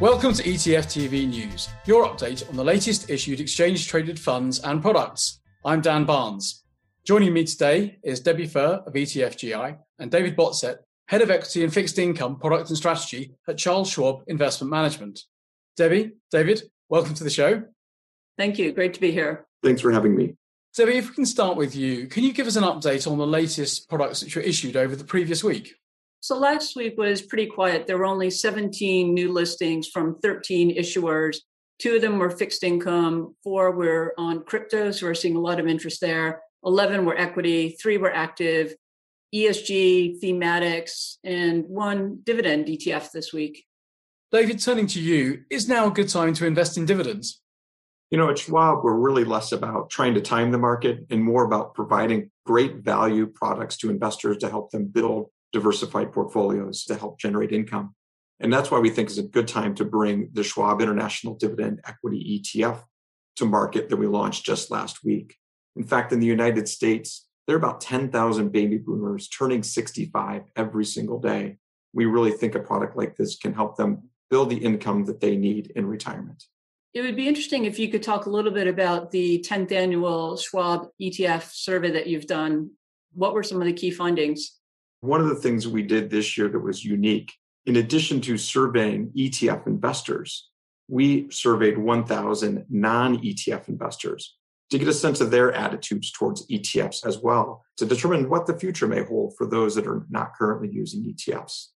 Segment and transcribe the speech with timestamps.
[0.00, 4.80] Welcome to ETF TV News, your update on the latest issued exchange traded funds and
[4.80, 5.42] products.
[5.62, 6.64] I'm Dan Barnes.
[7.04, 10.76] Joining me today is Debbie Fuhr of ETFGI and David Botset,
[11.08, 15.20] Head of Equity and Fixed Income Product and Strategy at Charles Schwab Investment Management.
[15.76, 17.64] Debbie, David, welcome to the show.
[18.38, 18.72] Thank you.
[18.72, 19.44] Great to be here.
[19.62, 20.34] Thanks for having me.
[20.74, 23.26] Debbie, if we can start with you, can you give us an update on the
[23.26, 25.74] latest products that were issued over the previous week?
[26.22, 27.86] So last week was pretty quiet.
[27.86, 31.38] There were only 17 new listings from 13 issuers.
[31.78, 35.58] Two of them were fixed income, four were on crypto, so we're seeing a lot
[35.58, 36.42] of interest there.
[36.62, 38.74] 11 were equity, three were active,
[39.34, 43.64] ESG, thematics, and one dividend ETF this week.
[44.30, 47.40] David, turning to you, is now a good time to invest in dividends?
[48.10, 51.44] You know, at Schwab, we're really less about trying to time the market and more
[51.44, 57.18] about providing great value products to investors to help them build diversified portfolios to help
[57.18, 57.94] generate income.
[58.40, 61.80] And that's why we think it's a good time to bring the Schwab International Dividend
[61.86, 62.82] Equity ETF
[63.36, 65.36] to market that we launched just last week.
[65.76, 70.84] In fact, in the United States, there are about 10,000 baby boomers turning 65 every
[70.84, 71.58] single day.
[71.92, 75.36] We really think a product like this can help them build the income that they
[75.36, 76.44] need in retirement.
[76.94, 80.36] It would be interesting if you could talk a little bit about the 10th annual
[80.36, 82.70] Schwab ETF survey that you've done.
[83.12, 84.59] What were some of the key findings?
[85.00, 87.32] One of the things we did this year that was unique,
[87.66, 90.50] in addition to surveying ETF investors,
[90.88, 94.36] we surveyed 1,000 non ETF investors
[94.70, 98.58] to get a sense of their attitudes towards ETFs as well, to determine what the
[98.58, 101.68] future may hold for those that are not currently using ETFs.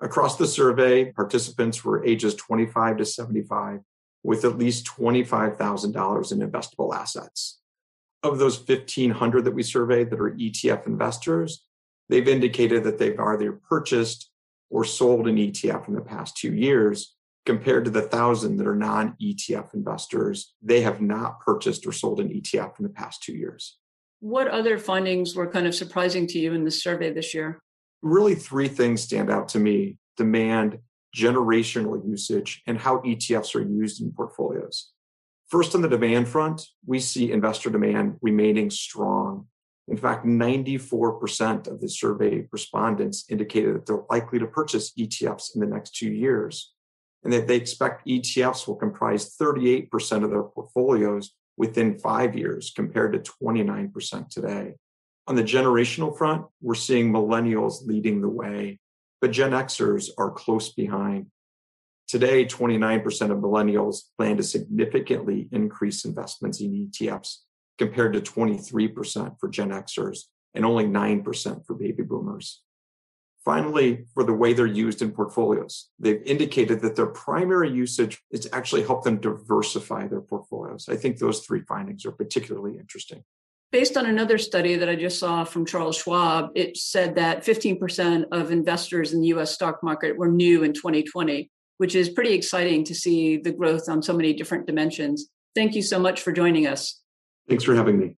[0.00, 3.80] Across the survey, participants were ages 25 to 75
[4.22, 7.60] with at least $25,000 in investable assets.
[8.22, 11.64] Of those 1,500 that we surveyed that are ETF investors,
[12.08, 14.30] they've indicated that they've either purchased
[14.70, 17.14] or sold an ETF in the past two years,
[17.48, 20.52] compared to the thousand that are non ETF investors.
[20.60, 23.78] They have not purchased or sold an ETF in the past two years.
[24.20, 27.58] What other findings were kind of surprising to you in the survey this year?
[28.02, 30.78] Really, three things stand out to me demand,
[31.16, 34.90] generational usage, and how ETFs are used in portfolios.
[35.48, 39.46] First, on the demand front, we see investor demand remaining strong
[39.88, 45.60] in fact, 94% of the survey respondents indicated that they're likely to purchase ETFs in
[45.60, 46.74] the next two years,
[47.24, 53.12] and that they expect ETFs will comprise 38% of their portfolios within five years, compared
[53.12, 54.74] to 29% today.
[55.26, 58.78] On the generational front, we're seeing millennials leading the way,
[59.20, 61.26] but Gen Xers are close behind.
[62.06, 67.38] Today, 29% of millennials plan to significantly increase investments in ETFs
[67.78, 70.24] compared to 23% for Gen Xers
[70.54, 72.62] and only 9% for baby boomers.
[73.44, 78.48] Finally, for the way they're used in portfolios, they've indicated that their primary usage is
[78.52, 80.88] actually help them diversify their portfolios.
[80.88, 83.24] I think those three findings are particularly interesting.
[83.70, 88.24] Based on another study that I just saw from Charles Schwab, it said that 15%
[88.32, 92.82] of investors in the US stock market were new in 2020, which is pretty exciting
[92.84, 95.28] to see the growth on so many different dimensions.
[95.54, 97.00] Thank you so much for joining us.
[97.48, 98.16] Thanks for having me.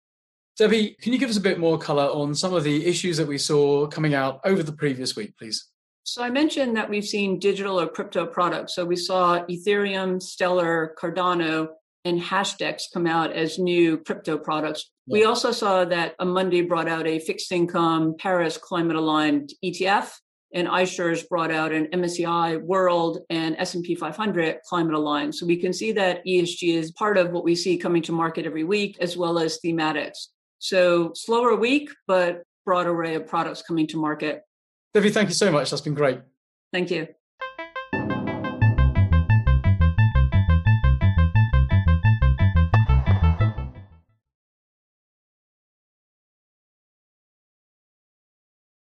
[0.58, 3.26] Debbie, can you give us a bit more color on some of the issues that
[3.26, 5.68] we saw coming out over the previous week, please?
[6.02, 8.74] So I mentioned that we've seen digital or crypto products.
[8.74, 11.68] So we saw Ethereum, Stellar, Cardano,
[12.04, 14.90] and Hashdex come out as new crypto products.
[15.06, 15.12] Yeah.
[15.12, 20.12] We also saw that Amundi brought out a fixed income Paris climate aligned ETF
[20.52, 25.34] and iShares brought out an MSCI World and S&P 500 climate aligned.
[25.34, 28.46] So we can see that ESG is part of what we see coming to market
[28.46, 30.28] every week, as well as thematics.
[30.58, 34.42] So slower week, but broad array of products coming to market.
[34.92, 35.70] Debbie, thank you so much.
[35.70, 36.20] That's been great.
[36.72, 37.08] Thank you.